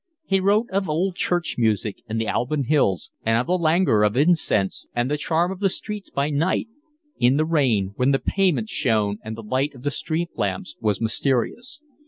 He 0.25 0.39
wrote 0.39 0.65
of 0.71 0.89
old 0.89 1.13
church 1.15 1.59
music 1.59 1.97
and 2.09 2.19
the 2.19 2.27
Alban 2.27 2.63
Hills, 2.63 3.11
and 3.23 3.37
of 3.37 3.45
the 3.45 3.55
languor 3.55 4.01
of 4.03 4.17
incense 4.17 4.87
and 4.95 5.11
the 5.11 5.15
charm 5.15 5.51
of 5.51 5.59
the 5.59 5.69
streets 5.69 6.09
by 6.09 6.31
night, 6.31 6.67
in 7.19 7.37
the 7.37 7.45
rain, 7.45 7.93
when 7.97 8.09
the 8.09 8.17
pavements 8.17 8.71
shone 8.71 9.19
and 9.23 9.37
the 9.37 9.43
light 9.43 9.75
of 9.75 9.83
the 9.83 9.91
street 9.91 10.29
lamps 10.35 10.75
was 10.81 10.99
mysterious. 11.01 11.81